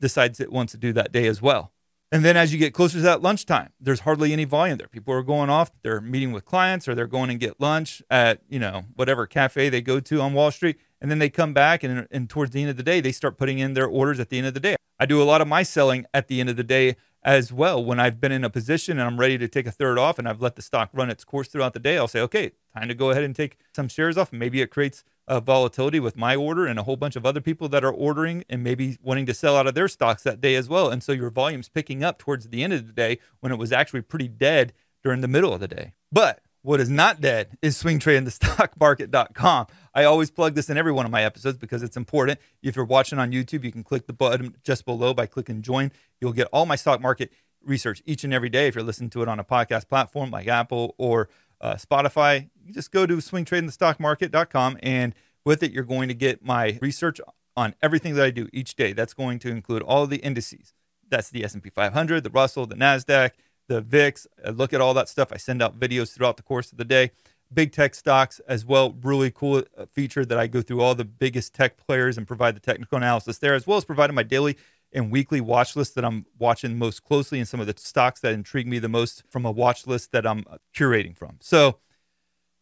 decides 0.00 0.40
it 0.40 0.50
wants 0.50 0.72
to 0.72 0.78
do 0.78 0.92
that 0.94 1.12
day 1.12 1.28
as 1.28 1.40
well. 1.40 1.70
And 2.10 2.24
then 2.24 2.36
as 2.36 2.52
you 2.52 2.58
get 2.58 2.74
closer 2.74 2.98
to 2.98 3.02
that 3.02 3.22
lunchtime, 3.22 3.70
there's 3.80 4.00
hardly 4.00 4.32
any 4.32 4.44
volume 4.44 4.78
there. 4.78 4.88
People 4.88 5.14
are 5.14 5.22
going 5.22 5.48
off, 5.48 5.70
they're 5.82 6.00
meeting 6.00 6.32
with 6.32 6.44
clients 6.44 6.88
or 6.88 6.96
they're 6.96 7.06
going 7.06 7.30
and 7.30 7.38
get 7.38 7.60
lunch 7.60 8.02
at, 8.10 8.40
you 8.48 8.58
know, 8.58 8.84
whatever 8.96 9.26
cafe 9.26 9.68
they 9.68 9.80
go 9.80 10.00
to 10.00 10.20
on 10.20 10.34
Wall 10.34 10.50
Street. 10.50 10.76
And 11.00 11.08
then 11.08 11.20
they 11.20 11.30
come 11.30 11.52
back 11.52 11.84
and, 11.84 12.08
and 12.10 12.28
towards 12.28 12.50
the 12.50 12.60
end 12.62 12.70
of 12.70 12.76
the 12.76 12.82
day, 12.82 13.00
they 13.00 13.12
start 13.12 13.38
putting 13.38 13.60
in 13.60 13.74
their 13.74 13.86
orders 13.86 14.18
at 14.18 14.28
the 14.28 14.38
end 14.38 14.48
of 14.48 14.54
the 14.54 14.60
day. 14.60 14.74
I 14.98 15.06
do 15.06 15.22
a 15.22 15.24
lot 15.24 15.40
of 15.40 15.48
my 15.48 15.62
selling 15.62 16.04
at 16.12 16.28
the 16.28 16.40
end 16.40 16.50
of 16.50 16.56
the 16.56 16.64
day 16.64 16.96
as 17.24 17.52
well. 17.52 17.82
When 17.82 17.98
I've 17.98 18.20
been 18.20 18.32
in 18.32 18.44
a 18.44 18.50
position 18.50 18.98
and 18.98 19.06
I'm 19.06 19.18
ready 19.18 19.38
to 19.38 19.48
take 19.48 19.66
a 19.66 19.70
third 19.70 19.98
off 19.98 20.18
and 20.18 20.28
I've 20.28 20.42
let 20.42 20.56
the 20.56 20.62
stock 20.62 20.90
run 20.92 21.10
its 21.10 21.24
course 21.24 21.48
throughout 21.48 21.72
the 21.72 21.80
day, 21.80 21.96
I'll 21.96 22.08
say, 22.08 22.20
okay, 22.20 22.52
time 22.76 22.88
to 22.88 22.94
go 22.94 23.10
ahead 23.10 23.24
and 23.24 23.34
take 23.34 23.56
some 23.74 23.88
shares 23.88 24.18
off. 24.18 24.32
Maybe 24.32 24.60
it 24.60 24.68
creates 24.70 25.04
a 25.26 25.40
volatility 25.40 26.00
with 26.00 26.16
my 26.16 26.36
order 26.36 26.66
and 26.66 26.78
a 26.78 26.82
whole 26.82 26.96
bunch 26.96 27.16
of 27.16 27.24
other 27.24 27.40
people 27.40 27.68
that 27.70 27.82
are 27.84 27.92
ordering 27.92 28.44
and 28.50 28.62
maybe 28.62 28.98
wanting 29.02 29.24
to 29.26 29.34
sell 29.34 29.56
out 29.56 29.66
of 29.66 29.74
their 29.74 29.88
stocks 29.88 30.22
that 30.22 30.40
day 30.40 30.54
as 30.54 30.68
well. 30.68 30.90
And 30.90 31.02
so 31.02 31.12
your 31.12 31.30
volume's 31.30 31.70
picking 31.70 32.04
up 32.04 32.18
towards 32.18 32.48
the 32.48 32.62
end 32.62 32.74
of 32.74 32.86
the 32.86 32.92
day 32.92 33.18
when 33.40 33.50
it 33.50 33.58
was 33.58 33.72
actually 33.72 34.02
pretty 34.02 34.28
dead 34.28 34.74
during 35.02 35.22
the 35.22 35.28
middle 35.28 35.54
of 35.54 35.60
the 35.60 35.68
day. 35.68 35.94
But 36.12 36.40
what 36.60 36.80
is 36.80 36.90
not 36.90 37.20
dead 37.20 37.58
is 37.62 37.80
swingtradingthestockmarket.com. 37.82 39.66
I 39.94 40.04
always 40.04 40.30
plug 40.30 40.54
this 40.54 40.68
in 40.68 40.76
every 40.76 40.92
one 40.92 41.06
of 41.06 41.12
my 41.12 41.22
episodes 41.22 41.56
because 41.56 41.82
it's 41.82 41.96
important. 41.96 42.40
If 42.62 42.76
you're 42.76 42.84
watching 42.84 43.18
on 43.18 43.30
YouTube, 43.30 43.64
you 43.64 43.70
can 43.70 43.84
click 43.84 44.06
the 44.06 44.12
button 44.12 44.56
just 44.64 44.84
below 44.84 45.14
by 45.14 45.26
clicking 45.26 45.62
join. 45.62 45.92
You'll 46.20 46.32
get 46.32 46.48
all 46.52 46.66
my 46.66 46.76
stock 46.76 47.00
market 47.00 47.32
research 47.62 48.02
each 48.04 48.24
and 48.24 48.34
every 48.34 48.48
day. 48.48 48.66
If 48.66 48.74
you're 48.74 48.84
listening 48.84 49.10
to 49.10 49.22
it 49.22 49.28
on 49.28 49.38
a 49.38 49.44
podcast 49.44 49.88
platform 49.88 50.30
like 50.30 50.48
Apple 50.48 50.94
or 50.98 51.28
uh, 51.60 51.74
Spotify, 51.74 52.50
you 52.64 52.72
just 52.72 52.90
go 52.90 53.06
to 53.06 53.16
swingtradingthestockmarket.com 53.16 54.78
and 54.82 55.14
with 55.44 55.62
it, 55.62 55.72
you're 55.72 55.84
going 55.84 56.08
to 56.08 56.14
get 56.14 56.44
my 56.44 56.78
research 56.80 57.20
on 57.56 57.74
everything 57.82 58.14
that 58.14 58.24
I 58.24 58.30
do 58.30 58.48
each 58.52 58.74
day. 58.76 58.92
That's 58.92 59.14
going 59.14 59.38
to 59.40 59.50
include 59.50 59.82
all 59.82 60.06
the 60.06 60.16
indices. 60.18 60.72
That's 61.08 61.30
the 61.30 61.44
S&P 61.44 61.70
500, 61.70 62.24
the 62.24 62.30
Russell, 62.30 62.66
the 62.66 62.74
Nasdaq, 62.74 63.32
the 63.68 63.80
VIX. 63.80 64.26
I 64.44 64.50
look 64.50 64.72
at 64.72 64.80
all 64.80 64.94
that 64.94 65.08
stuff. 65.08 65.32
I 65.32 65.36
send 65.36 65.62
out 65.62 65.78
videos 65.78 66.14
throughout 66.14 66.36
the 66.36 66.42
course 66.42 66.72
of 66.72 66.78
the 66.78 66.84
day. 66.84 67.12
Big 67.54 67.72
tech 67.72 67.94
stocks 67.94 68.40
as 68.48 68.64
well. 68.64 68.92
Really 69.02 69.30
cool 69.30 69.62
uh, 69.76 69.86
feature 69.86 70.24
that 70.24 70.38
I 70.38 70.46
go 70.46 70.60
through 70.60 70.80
all 70.80 70.94
the 70.94 71.04
biggest 71.04 71.54
tech 71.54 71.76
players 71.76 72.18
and 72.18 72.26
provide 72.26 72.56
the 72.56 72.60
technical 72.60 72.96
analysis 72.96 73.38
there, 73.38 73.54
as 73.54 73.66
well 73.66 73.78
as 73.78 73.84
providing 73.84 74.16
my 74.16 74.22
daily 74.22 74.56
and 74.92 75.10
weekly 75.10 75.40
watch 75.40 75.76
list 75.76 75.94
that 75.96 76.04
I'm 76.04 76.24
watching 76.38 76.78
most 76.78 77.02
closely 77.02 77.38
and 77.38 77.48
some 77.48 77.60
of 77.60 77.66
the 77.66 77.74
stocks 77.76 78.20
that 78.20 78.32
intrigue 78.32 78.66
me 78.66 78.78
the 78.78 78.88
most 78.88 79.24
from 79.28 79.44
a 79.44 79.50
watch 79.50 79.86
list 79.86 80.12
that 80.12 80.26
I'm 80.26 80.44
uh, 80.48 80.58
curating 80.74 81.16
from. 81.16 81.38
So 81.40 81.78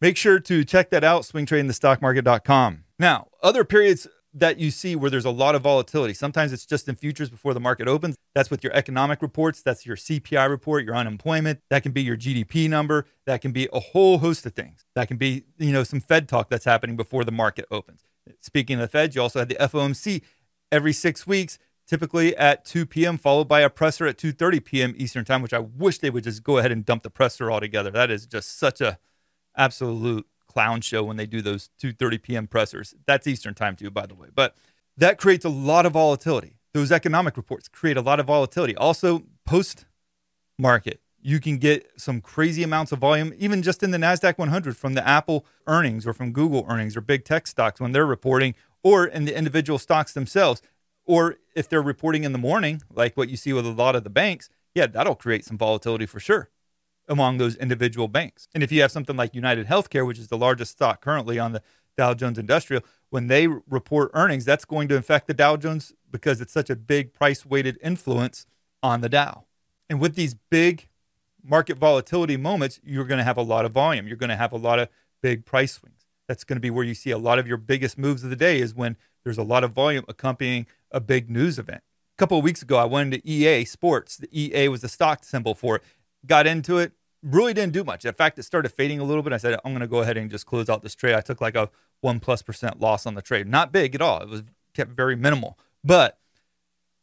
make 0.01 0.17
sure 0.17 0.39
to 0.39 0.65
check 0.65 0.89
that 0.89 1.03
out, 1.03 1.23
swingtradingthestockmarket.com. 1.23 2.83
Now, 2.99 3.27
other 3.41 3.63
periods 3.63 4.07
that 4.33 4.57
you 4.57 4.71
see 4.71 4.95
where 4.95 5.09
there's 5.09 5.25
a 5.25 5.31
lot 5.31 5.55
of 5.55 5.61
volatility. 5.61 6.13
Sometimes 6.13 6.51
it's 6.51 6.65
just 6.65 6.87
in 6.89 6.95
futures 6.95 7.29
before 7.29 7.53
the 7.53 7.59
market 7.59 7.87
opens. 7.87 8.15
That's 8.33 8.49
with 8.49 8.63
your 8.63 8.73
economic 8.73 9.21
reports. 9.21 9.61
That's 9.61 9.85
your 9.85 9.95
CPI 9.95 10.49
report, 10.49 10.85
your 10.85 10.95
unemployment. 10.95 11.59
That 11.69 11.83
can 11.83 11.91
be 11.91 12.01
your 12.01 12.17
GDP 12.17 12.67
number. 12.67 13.05
That 13.25 13.41
can 13.41 13.51
be 13.51 13.69
a 13.71 13.79
whole 13.79 14.17
host 14.17 14.45
of 14.45 14.53
things. 14.53 14.85
That 14.95 15.07
can 15.07 15.17
be, 15.17 15.43
you 15.57 15.71
know, 15.71 15.83
some 15.83 15.99
Fed 15.99 16.27
talk 16.27 16.49
that's 16.49 16.65
happening 16.65 16.95
before 16.95 17.23
the 17.23 17.31
market 17.31 17.65
opens. 17.69 18.05
Speaking 18.39 18.77
of 18.77 18.81
the 18.81 18.87
Fed, 18.87 19.13
you 19.13 19.21
also 19.21 19.39
have 19.39 19.49
the 19.49 19.55
FOMC 19.55 20.21
every 20.71 20.93
six 20.93 21.27
weeks, 21.27 21.59
typically 21.87 22.35
at 22.35 22.65
2 22.65 22.85
p.m., 22.87 23.17
followed 23.17 23.47
by 23.47 23.61
a 23.61 23.69
presser 23.69 24.07
at 24.07 24.17
2:30 24.17 24.63
p.m. 24.63 24.93
Eastern 24.97 25.25
time, 25.25 25.41
which 25.41 25.53
I 25.53 25.59
wish 25.59 25.99
they 25.99 26.09
would 26.09 26.23
just 26.23 26.43
go 26.43 26.57
ahead 26.57 26.71
and 26.71 26.85
dump 26.85 27.03
the 27.03 27.09
presser 27.09 27.51
altogether. 27.51 27.91
That 27.91 28.09
is 28.09 28.25
just 28.25 28.57
such 28.57 28.81
a 28.81 28.97
absolute 29.55 30.25
clown 30.53 30.81
show 30.81 31.03
when 31.03 31.17
they 31.17 31.25
do 31.25 31.41
those 31.41 31.69
2:30 31.81 32.21
p.m. 32.21 32.47
pressers. 32.47 32.93
That's 33.05 33.27
Eastern 33.27 33.53
time 33.53 33.75
too, 33.75 33.89
by 33.89 34.05
the 34.05 34.15
way. 34.15 34.27
But 34.33 34.55
that 34.97 35.17
creates 35.17 35.45
a 35.45 35.49
lot 35.49 35.85
of 35.85 35.93
volatility. 35.93 36.57
Those 36.73 36.91
economic 36.91 37.37
reports 37.37 37.67
create 37.67 37.97
a 37.97 38.01
lot 38.01 38.19
of 38.19 38.27
volatility. 38.27 38.75
Also, 38.75 39.23
post 39.45 39.85
market, 40.57 41.01
you 41.21 41.39
can 41.39 41.57
get 41.57 41.89
some 41.97 42.21
crazy 42.21 42.63
amounts 42.63 42.91
of 42.91 42.99
volume, 42.99 43.33
even 43.37 43.61
just 43.61 43.83
in 43.83 43.91
the 43.91 43.97
NASDAQ 43.97 44.37
100 44.37 44.77
from 44.77 44.93
the 44.93 45.07
Apple 45.07 45.45
earnings 45.67 46.05
or 46.05 46.13
from 46.13 46.31
Google 46.31 46.65
earnings 46.67 46.95
or 46.95 47.01
big 47.01 47.25
tech 47.25 47.47
stocks 47.47 47.79
when 47.79 47.91
they're 47.91 48.05
reporting, 48.05 48.55
or 48.83 49.05
in 49.05 49.25
the 49.25 49.35
individual 49.35 49.79
stocks 49.79 50.13
themselves. 50.13 50.61
Or 51.05 51.37
if 51.55 51.67
they're 51.67 51.81
reporting 51.81 52.23
in 52.23 52.31
the 52.31 52.37
morning, 52.37 52.81
like 52.93 53.17
what 53.17 53.29
you 53.29 53.37
see 53.37 53.53
with 53.53 53.65
a 53.65 53.71
lot 53.71 53.95
of 53.95 54.03
the 54.03 54.09
banks, 54.09 54.49
yeah, 54.73 54.87
that'll 54.87 55.15
create 55.15 55.45
some 55.45 55.57
volatility 55.57 56.05
for 56.05 56.19
sure 56.19 56.49
among 57.07 57.37
those 57.37 57.55
individual 57.55 58.07
banks. 58.07 58.47
And 58.53 58.63
if 58.63 58.71
you 58.71 58.81
have 58.81 58.91
something 58.91 59.15
like 59.15 59.35
United 59.35 59.67
Healthcare, 59.67 60.05
which 60.05 60.19
is 60.19 60.27
the 60.27 60.37
largest 60.37 60.71
stock 60.71 61.01
currently 61.01 61.39
on 61.39 61.51
the 61.51 61.61
Dow 61.97 62.13
Jones 62.13 62.37
Industrial, 62.37 62.83
when 63.09 63.27
they 63.27 63.47
report 63.47 64.11
earnings, 64.13 64.45
that's 64.45 64.65
going 64.65 64.87
to 64.87 64.95
affect 64.95 65.27
the 65.27 65.33
Dow 65.33 65.57
Jones 65.57 65.93
because 66.11 66.41
it's 66.41 66.53
such 66.53 66.69
a 66.69 66.75
big 66.75 67.13
price 67.13 67.45
weighted 67.45 67.77
influence 67.83 68.45
on 68.81 69.01
the 69.01 69.09
Dow. 69.09 69.45
And 69.89 69.99
with 69.99 70.15
these 70.15 70.33
big 70.33 70.87
market 71.43 71.77
volatility 71.77 72.37
moments, 72.37 72.79
you're 72.83 73.05
going 73.05 73.17
to 73.17 73.23
have 73.23 73.37
a 73.37 73.41
lot 73.41 73.65
of 73.65 73.71
volume. 73.71 74.07
You're 74.07 74.17
going 74.17 74.29
to 74.29 74.35
have 74.35 74.53
a 74.53 74.57
lot 74.57 74.79
of 74.79 74.89
big 75.21 75.45
price 75.45 75.73
swings. 75.73 76.05
That's 76.27 76.43
going 76.43 76.55
to 76.55 76.61
be 76.61 76.69
where 76.69 76.85
you 76.85 76.95
see 76.95 77.11
a 77.11 77.17
lot 77.17 77.37
of 77.37 77.47
your 77.47 77.57
biggest 77.57 77.97
moves 77.97 78.23
of 78.23 78.29
the 78.29 78.35
day 78.35 78.59
is 78.59 78.73
when 78.73 78.95
there's 79.23 79.37
a 79.37 79.43
lot 79.43 79.63
of 79.63 79.71
volume 79.71 80.05
accompanying 80.07 80.67
a 80.91 80.99
big 80.99 81.29
news 81.29 81.59
event. 81.59 81.81
A 82.15 82.17
couple 82.17 82.37
of 82.37 82.43
weeks 82.43 82.61
ago, 82.61 82.77
I 82.77 82.85
went 82.85 83.13
into 83.13 83.27
EA 83.27 83.65
Sports. 83.65 84.17
The 84.17 84.29
EA 84.31 84.67
was 84.69 84.81
the 84.81 84.89
stock 84.89 85.23
symbol 85.23 85.55
for 85.55 85.77
it. 85.77 85.83
Got 86.25 86.47
into 86.47 86.77
it, 86.77 86.93
really 87.21 87.53
didn't 87.53 87.73
do 87.73 87.83
much. 87.83 88.05
In 88.05 88.13
fact, 88.13 88.39
it 88.39 88.43
started 88.43 88.69
fading 88.69 88.99
a 88.99 89.03
little 89.03 89.23
bit. 89.23 89.33
I 89.33 89.37
said, 89.37 89.59
I'm 89.63 89.71
going 89.71 89.81
to 89.81 89.87
go 89.87 89.99
ahead 89.99 90.17
and 90.17 90.29
just 90.29 90.45
close 90.45 90.69
out 90.69 90.81
this 90.81 90.95
trade. 90.95 91.15
I 91.15 91.21
took 91.21 91.41
like 91.41 91.55
a 91.55 91.69
one 92.01 92.19
plus 92.19 92.41
percent 92.41 92.79
loss 92.79 93.05
on 93.05 93.15
the 93.15 93.21
trade. 93.21 93.47
Not 93.47 93.71
big 93.71 93.95
at 93.95 94.01
all. 94.01 94.21
It 94.21 94.29
was 94.29 94.43
kept 94.73 94.91
very 94.91 95.15
minimal. 95.15 95.57
But 95.83 96.17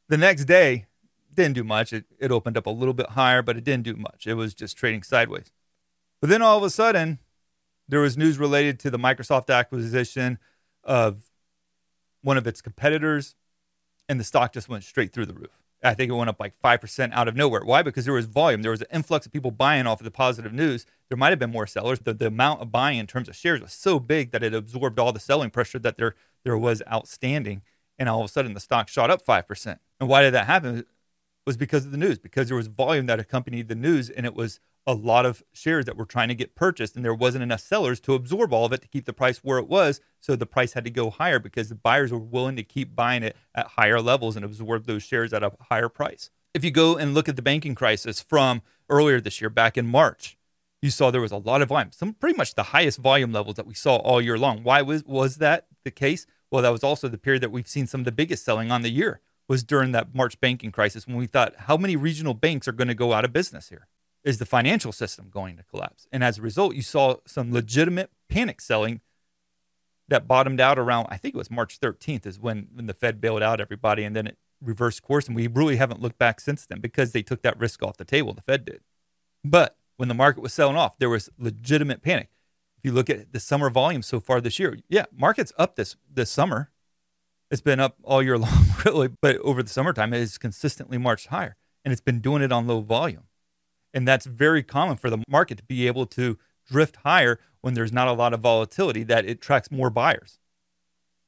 the 0.09 0.17
next 0.17 0.47
day, 0.47 0.87
didn't 1.35 1.55
do 1.55 1.65
much. 1.65 1.93
It, 1.93 2.05
it 2.19 2.31
opened 2.31 2.57
up 2.57 2.67
a 2.67 2.71
little 2.71 2.95
bit 2.95 3.11
higher, 3.11 3.43
but 3.43 3.57
it 3.57 3.65
didn't 3.65 3.85
do 3.85 3.95
much. 3.95 4.27
It 4.27 4.35
was 4.35 4.55
just 4.55 4.77
trading 4.77 5.03
sideways. 5.03 5.51
But 6.21 6.29
then 6.29 6.43
all 6.43 6.59
of 6.59 6.65
a 6.65 6.71
sudden, 6.71 7.19
there 7.89 8.01
was 8.01 8.17
news 8.17 8.39
related 8.39 8.79
to 8.81 8.91
the 8.91 8.99
Microsoft 8.99 9.55
acquisition 9.55 10.39
of 10.85 11.31
one 12.23 12.37
of 12.37 12.47
its 12.47 12.61
competitors, 12.61 13.37
and 14.09 14.21
the 14.21 14.25
stock 14.25 14.53
just 14.53 14.69
went 14.69 14.85
straight 14.85 15.13
through 15.13 15.27
the 15.27 15.35
roof. 15.35 15.59
I 15.83 15.95
think 15.95 16.11
it 16.11 16.15
went 16.15 16.29
up 16.29 16.39
like 16.39 16.55
5% 16.63 17.13
out 17.13 17.29
of 17.29 17.37
nowhere. 17.37 17.65
Why? 17.65 17.83
Because 17.83 18.05
there 18.05 18.15
was 18.15 18.27
volume. 18.27 18.63
There 18.63 18.71
was 18.71 18.83
an 18.83 18.89
influx 18.93 19.25
of 19.25 19.33
people 19.33 19.51
buying 19.51 19.87
off 19.87 20.01
of 20.01 20.05
the 20.05 20.11
positive 20.11 20.53
news. 20.53 20.85
There 21.09 21.17
might 21.17 21.31
have 21.31 21.39
been 21.39 21.51
more 21.51 21.67
sellers. 21.67 22.01
The, 22.01 22.13
the 22.13 22.27
amount 22.27 22.61
of 22.61 22.71
buying 22.71 22.99
in 22.99 23.07
terms 23.07 23.29
of 23.29 23.37
shares 23.37 23.61
was 23.61 23.73
so 23.73 23.99
big 23.99 24.31
that 24.33 24.43
it 24.43 24.55
absorbed 24.55 24.99
all 24.99 25.13
the 25.13 25.21
selling 25.21 25.51
pressure 25.51 25.79
that 25.79 25.97
there, 25.97 26.15
there 26.45 26.59
was 26.59 26.83
outstanding. 26.93 27.63
And 27.99 28.09
all 28.09 28.21
of 28.21 28.27
a 28.27 28.29
sudden, 28.29 28.55
the 28.55 28.61
stock 28.61 28.89
shot 28.89 29.11
up 29.11 29.25
5%. 29.25 29.79
And 29.99 30.09
why 30.09 30.23
did 30.23 30.35
that 30.35 30.47
happen? 30.47 30.85
Was 31.47 31.57
because 31.57 31.87
of 31.87 31.91
the 31.91 31.99
news, 31.99 32.19
because 32.19 32.49
there 32.49 32.57
was 32.57 32.67
volume 32.67 33.07
that 33.07 33.19
accompanied 33.19 33.69
the 33.69 33.75
news, 33.75 34.11
and 34.11 34.27
it 34.27 34.35
was 34.35 34.61
a 34.87 34.95
lot 34.95 35.25
of 35.25 35.43
shares 35.53 35.85
that 35.87 35.97
were 35.97 36.05
trying 36.05 36.29
to 36.29 36.35
get 36.35 36.55
purchased, 36.55 36.97
and 36.97 37.05
there 37.05 37.15
wasn't 37.15 37.43
enough 37.43 37.61
sellers 37.61 37.99
to 38.01 38.15
absorb 38.15 38.53
all 38.53 38.67
of 38.67 38.73
it 38.73 38.83
to 38.83 38.89
keep 38.89 39.07
the 39.07 39.13
price 39.13 39.39
where 39.39 39.59
it 39.59 39.69
was. 39.69 40.01
So 40.21 40.37
the 40.37 40.47
price 40.47 40.75
had 40.75 40.85
to 40.85 40.91
go 40.91 41.11
higher 41.11 41.39
because 41.39 41.69
the 41.69 41.75
buyers 41.75 42.13
were 42.13 42.19
willing 42.19 42.57
to 42.57 42.63
keep 42.63 42.95
buying 42.95 43.23
it 43.23 43.37
at 43.55 43.69
higher 43.69 44.01
levels 44.01 44.37
and 44.37 44.45
absorb 44.45 44.85
those 44.85 45.03
shares 45.03 45.33
at 45.33 45.43
a 45.43 45.53
higher 45.71 45.89
price. 45.89 46.31
If 46.53 46.65
you 46.65 46.71
go 46.71 46.97
and 46.97 47.15
look 47.15 47.29
at 47.29 47.37
the 47.37 47.43
banking 47.43 47.75
crisis 47.75 48.21
from 48.21 48.63
earlier 48.89 49.21
this 49.21 49.41
year, 49.41 49.51
back 49.51 49.79
in 49.79 49.87
March, 49.87 50.37
you 50.83 50.91
saw 50.91 51.11
there 51.11 51.21
was 51.21 51.33
a 51.33 51.37
lot 51.37 51.63
of 51.63 51.69
volume, 51.69 51.93
some 51.93 52.15
pretty 52.15 52.37
much 52.37 52.55
the 52.55 52.65
highest 52.65 52.99
volume 52.99 53.33
levels 53.33 53.57
that 53.57 53.67
we 53.67 53.75
saw 53.75 53.97
all 53.97 54.21
year 54.21 54.39
long. 54.39 54.63
Why 54.63 54.83
was 54.83 55.05
was 55.05 55.37
that 55.37 55.67
the 55.85 55.91
case? 55.91 56.27
Well, 56.51 56.63
that 56.63 56.73
was 56.73 56.83
also 56.83 57.09
the 57.09 57.19
period 57.19 57.43
that 57.43 57.53
we've 57.53 57.69
seen 57.69 57.87
some 57.87 58.01
of 58.01 58.05
the 58.05 58.13
biggest 58.13 58.45
selling 58.45 58.71
on 58.71 58.83
the 58.83 58.91
year 58.91 59.21
was 59.51 59.63
during 59.63 59.93
that 59.93 60.15
March 60.15 60.41
banking 60.41 60.73
crisis 60.73 61.07
when 61.07 61.17
we 61.17 61.27
thought 61.27 61.55
how 61.59 61.77
many 61.77 61.97
regional 61.97 62.33
banks 62.33 62.67
are 62.67 62.73
going 62.73 62.89
to 62.89 62.95
go 62.95 63.13
out 63.13 63.27
of 63.27 63.33
business 63.33 63.69
here? 63.69 63.87
is 64.25 64.39
the 64.39 64.47
financial 64.47 64.93
system 64.93 65.29
going 65.31 65.57
to 65.57 65.63
collapse? 65.63 66.07
And 66.13 66.23
as 66.23 66.39
a 66.39 66.43
result, 66.43 66.75
you 66.75 66.83
saw 66.83 67.17
some 67.27 67.53
legitimate 67.53 68.11
panic 68.29 68.61
selling 68.61 69.01
that 70.09 70.27
bottomed 70.27 70.61
out 70.61 70.79
around, 70.79 71.07
I 71.11 71.17
think 71.17 71.35
it 71.35 71.39
was 71.39 71.51
March 71.51 71.81
13th, 71.81 72.27
is 72.27 72.39
when, 72.39 72.69
when 72.73 72.87
the 72.87 72.95
Fed 72.95 73.21
bailed 73.21 73.43
out 73.43 73.61
everybody 73.61 74.05
and 74.05 74.15
then 74.15 74.27
it 74.27 74.39
reversed 74.61 75.03
course. 75.03 75.27
And 75.27 75.37
we 75.37 75.47
really 75.47 75.77
haven't 75.77 76.03
looked 76.03 76.19
back 76.19 76.41
since 76.41 76.67
then 76.67 76.81
because 76.81 77.13
they 77.13 77.23
took 77.23 77.43
that 77.43 77.59
risk 77.59 77.83
off 77.83 77.97
the 77.97 78.05
table, 78.05 78.35
the 78.35 78.43
Fed 78.43 78.65
did. 78.65 78.81
But 79.45 79.77
when 79.97 80.09
the 80.09 80.15
market 80.15 80.43
was 80.43 80.53
selling 80.53 80.77
off, 80.77 80.99
there 80.99 81.09
was 81.09 81.31
legitimate 81.39 82.03
panic. 82.03 82.29
If 82.77 82.85
you 82.85 82.93
look 82.93 83.11
at 83.11 83.33
the 83.33 83.41
summer 83.41 83.71
volume 83.71 84.03
so 84.03 84.21
far 84.21 84.41
this 84.41 84.59
year, 84.59 84.79
yeah, 84.89 85.05
market's 85.15 85.53
up 85.59 85.77
this 85.77 85.97
this 86.13 86.31
summer. 86.31 86.71
It's 87.51 87.61
been 87.61 87.81
up 87.81 87.97
all 88.03 88.23
year 88.23 88.39
long, 88.39 88.67
really, 88.85 89.09
but 89.09 89.37
over 89.39 89.63
the 89.63 89.69
summertime, 89.69 90.15
it 90.15 90.21
has 90.21 90.39
consistently 90.39 90.99
marched 90.99 91.29
higher, 91.29 91.57
and 91.85 91.93
it's 91.93 92.01
been 92.01 92.21
doing 92.21 92.43
it 92.43 92.53
on 92.53 92.67
low 92.67 92.81
volume. 92.81 93.25
And 93.93 94.07
that's 94.07 94.27
very 94.27 94.63
common 94.63 94.97
for 94.97 95.11
the 95.11 95.23
market 95.29 95.59
to 95.59 95.65
be 95.65 95.87
able 95.87 96.07
to 96.07 96.39
drift 96.71 96.97
higher 96.97 97.41
when 97.61 97.75
there's 97.75 97.93
not 97.93 98.09
a 98.09 98.13
lot 98.13 98.33
of 98.33 98.41
volatility, 98.41 99.03
that 99.05 99.25
it 99.25 99.33
attracts 99.33 99.71
more 99.71 99.91
buyers. 99.91 100.39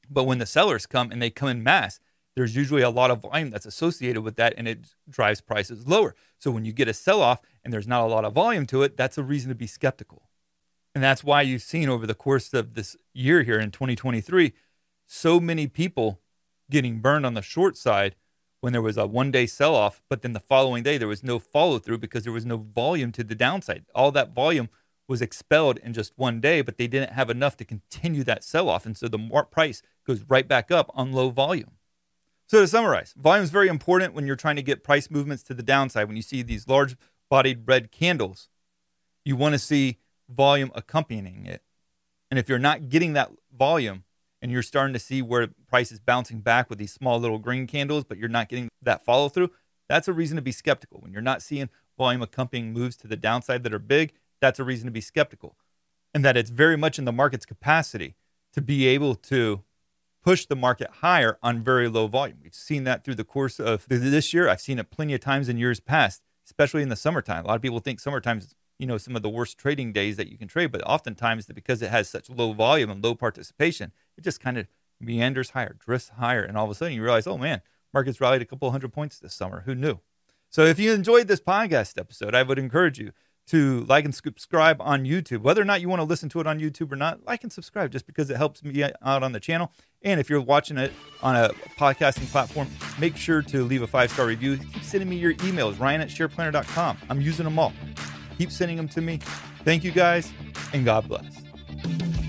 But 0.09 0.23
when 0.23 0.37
the 0.37 0.45
sellers 0.45 0.85
come 0.85 1.11
and 1.11 1.21
they 1.21 1.29
come 1.29 1.49
in 1.49 1.61
mass, 1.61 1.99
there's 2.35 2.55
usually 2.55 2.81
a 2.81 2.89
lot 2.89 3.11
of 3.11 3.21
volume 3.21 3.49
that's 3.49 3.65
associated 3.65 4.21
with 4.21 4.37
that 4.37 4.53
and 4.57 4.67
it 4.67 4.95
drives 5.09 5.41
prices 5.41 5.87
lower. 5.87 6.15
So 6.39 6.51
when 6.51 6.65
you 6.65 6.73
get 6.73 6.87
a 6.87 6.93
sell 6.93 7.21
off 7.21 7.41
and 7.63 7.71
there's 7.71 7.87
not 7.87 8.03
a 8.03 8.07
lot 8.07 8.25
of 8.25 8.33
volume 8.33 8.65
to 8.67 8.81
it, 8.83 8.97
that's 8.97 9.17
a 9.17 9.23
reason 9.23 9.49
to 9.49 9.55
be 9.55 9.67
skeptical. 9.67 10.29
And 10.95 11.03
that's 11.03 11.23
why 11.23 11.41
you've 11.41 11.61
seen 11.61 11.89
over 11.89 12.07
the 12.07 12.15
course 12.15 12.53
of 12.53 12.73
this 12.73 12.95
year 13.13 13.43
here 13.43 13.59
in 13.59 13.71
2023 13.71 14.53
so 15.05 15.39
many 15.39 15.67
people 15.67 16.19
getting 16.69 16.99
burned 16.99 17.25
on 17.25 17.33
the 17.33 17.41
short 17.41 17.77
side 17.77 18.15
when 18.61 18.73
there 18.73 18.81
was 18.81 18.97
a 18.97 19.05
one 19.05 19.31
day 19.31 19.45
sell 19.45 19.75
off, 19.75 20.01
but 20.09 20.21
then 20.21 20.33
the 20.33 20.39
following 20.39 20.83
day 20.83 20.97
there 20.97 21.07
was 21.07 21.23
no 21.23 21.37
follow 21.37 21.79
through 21.79 21.97
because 21.97 22.23
there 22.23 22.31
was 22.31 22.45
no 22.45 22.57
volume 22.57 23.11
to 23.11 23.23
the 23.23 23.35
downside. 23.35 23.85
All 23.93 24.11
that 24.11 24.33
volume 24.33 24.69
was 25.07 25.21
expelled 25.21 25.77
in 25.79 25.93
just 25.93 26.13
one 26.15 26.39
day, 26.39 26.61
but 26.61 26.77
they 26.77 26.87
didn't 26.87 27.11
have 27.11 27.29
enough 27.29 27.57
to 27.57 27.65
continue 27.65 28.23
that 28.23 28.43
sell 28.43 28.69
off. 28.69 28.85
And 28.85 28.97
so 28.97 29.07
the 29.07 29.19
price 29.51 29.81
goes 30.07 30.23
right 30.29 30.47
back 30.47 30.71
up 30.71 30.89
on 30.93 31.11
low 31.11 31.29
volume. 31.29 31.71
So 32.47 32.61
to 32.61 32.67
summarize, 32.67 33.13
volume 33.17 33.43
is 33.43 33.49
very 33.49 33.67
important 33.67 34.13
when 34.13 34.27
you're 34.27 34.35
trying 34.35 34.55
to 34.55 34.61
get 34.61 34.83
price 34.83 35.09
movements 35.09 35.43
to 35.43 35.53
the 35.53 35.63
downside. 35.63 36.07
When 36.07 36.15
you 36.15 36.21
see 36.21 36.41
these 36.41 36.67
large 36.67 36.95
bodied 37.29 37.63
red 37.65 37.91
candles, 37.91 38.47
you 39.25 39.35
want 39.35 39.53
to 39.53 39.59
see 39.59 39.97
volume 40.29 40.71
accompanying 40.75 41.45
it. 41.45 41.61
And 42.29 42.39
if 42.39 42.47
you're 42.47 42.59
not 42.59 42.89
getting 42.89 43.13
that 43.13 43.31
volume, 43.55 44.03
and 44.43 44.51
you're 44.51 44.61
starting 44.61 44.91
to 44.91 44.99
see 44.99 45.21
where 45.21 45.47
price 45.69 45.89
is 45.89 46.01
bouncing 46.01 46.41
back 46.41 46.69
with 46.69 46.77
these 46.77 46.91
small 46.91 47.17
little 47.17 47.39
green 47.39 47.65
candles, 47.65 48.03
but 48.03 48.17
you're 48.17 48.27
not 48.27 48.49
getting 48.49 48.67
that 48.81 49.03
follow 49.03 49.29
through, 49.29 49.49
that's 49.87 50.09
a 50.09 50.13
reason 50.13 50.35
to 50.35 50.41
be 50.41 50.51
skeptical. 50.51 50.99
When 50.99 51.13
you're 51.13 51.21
not 51.21 51.41
seeing 51.41 51.69
volume 51.97 52.21
accompanying 52.21 52.73
moves 52.73 52.97
to 52.97 53.07
the 53.07 53.15
downside 53.15 53.63
that 53.63 53.73
are 53.73 53.79
big, 53.79 54.11
that's 54.41 54.59
a 54.59 54.65
reason 54.65 54.85
to 54.85 54.91
be 54.91 54.99
skeptical. 54.99 55.55
And 56.13 56.25
that 56.25 56.35
it's 56.35 56.49
very 56.49 56.75
much 56.75 56.99
in 56.99 57.05
the 57.05 57.13
market's 57.13 57.45
capacity 57.45 58.15
to 58.51 58.61
be 58.61 58.85
able 58.85 59.15
to 59.15 59.63
push 60.21 60.45
the 60.45 60.57
market 60.57 60.89
higher 61.01 61.37
on 61.41 61.63
very 61.63 61.87
low 61.87 62.07
volume. 62.07 62.39
We've 62.43 62.53
seen 62.53 62.83
that 62.83 63.05
through 63.05 63.15
the 63.15 63.23
course 63.23 63.61
of 63.61 63.85
this 63.87 64.33
year. 64.33 64.49
I've 64.49 64.61
seen 64.61 64.77
it 64.77 64.91
plenty 64.91 65.13
of 65.13 65.21
times 65.21 65.47
in 65.47 65.57
years 65.57 65.79
past, 65.79 66.21
especially 66.45 66.81
in 66.81 66.89
the 66.89 66.97
summertime. 66.97 67.45
A 67.45 67.47
lot 67.47 67.55
of 67.55 67.61
people 67.61 67.79
think 67.79 68.01
summertime 68.01 68.39
is 68.39 68.53
you 68.77 68.87
know 68.87 68.97
some 68.97 69.15
of 69.15 69.21
the 69.21 69.29
worst 69.29 69.57
trading 69.57 69.93
days 69.93 70.17
that 70.17 70.29
you 70.29 70.37
can 70.37 70.49
trade, 70.49 70.73
but 70.73 70.85
oftentimes 70.85 71.45
because 71.45 71.81
it 71.81 71.91
has 71.91 72.09
such 72.09 72.29
low 72.29 72.51
volume 72.51 72.89
and 72.89 73.01
low 73.01 73.15
participation, 73.15 73.93
it 74.17 74.23
just 74.23 74.39
kind 74.39 74.57
of 74.57 74.67
meanders 74.99 75.51
higher, 75.51 75.75
drifts 75.79 76.09
higher, 76.09 76.43
and 76.43 76.57
all 76.57 76.65
of 76.65 76.71
a 76.71 76.75
sudden 76.75 76.93
you 76.93 77.03
realize, 77.03 77.27
oh 77.27 77.37
man, 77.37 77.61
market's 77.93 78.21
rallied 78.21 78.41
a 78.41 78.45
couple 78.45 78.69
hundred 78.71 78.93
points 78.93 79.19
this 79.19 79.33
summer. 79.33 79.63
Who 79.65 79.75
knew? 79.75 79.99
So 80.49 80.65
if 80.65 80.79
you 80.79 80.93
enjoyed 80.93 81.27
this 81.27 81.41
podcast 81.41 81.97
episode, 81.99 82.35
I 82.35 82.43
would 82.43 82.59
encourage 82.59 82.99
you 82.99 83.11
to 83.47 83.81
like 83.81 84.05
and 84.05 84.15
subscribe 84.15 84.77
on 84.79 85.03
YouTube. 85.03 85.41
Whether 85.41 85.61
or 85.61 85.65
not 85.65 85.81
you 85.81 85.89
want 85.89 85.99
to 85.99 86.05
listen 86.05 86.29
to 86.29 86.39
it 86.39 86.47
on 86.47 86.59
YouTube 86.59 86.91
or 86.91 86.95
not, 86.95 87.25
like 87.25 87.43
and 87.43 87.51
subscribe 87.51 87.91
just 87.91 88.05
because 88.05 88.29
it 88.29 88.37
helps 88.37 88.63
me 88.63 88.83
out 88.83 89.23
on 89.23 89.31
the 89.31 89.39
channel. 89.39 89.71
And 90.01 90.19
if 90.19 90.29
you're 90.29 90.41
watching 90.41 90.77
it 90.77 90.93
on 91.21 91.35
a 91.35 91.49
podcasting 91.77 92.29
platform, 92.31 92.69
make 92.99 93.17
sure 93.17 93.41
to 93.41 93.63
leave 93.63 93.81
a 93.81 93.87
five 93.87 94.11
star 94.11 94.27
review. 94.27 94.57
Keep 94.57 94.83
sending 94.83 95.09
me 95.09 95.17
your 95.17 95.33
emails, 95.35 95.79
ryan 95.79 96.01
at 96.01 96.09
shareplanner.com. 96.09 96.97
I'm 97.09 97.21
using 97.21 97.45
them 97.45 97.59
all. 97.59 97.73
Keep 98.37 98.51
sending 98.51 98.77
them 98.77 98.87
to 98.89 99.01
me. 99.01 99.19
Thank 99.63 99.83
you 99.83 99.91
guys, 99.91 100.31
and 100.73 100.85
God 100.85 101.07
bless. 101.07 101.42